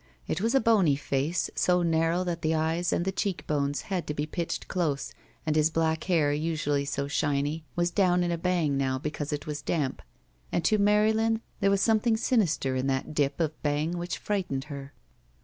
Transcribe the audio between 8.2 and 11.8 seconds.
in a bang now, because it was damp, and to Marylin there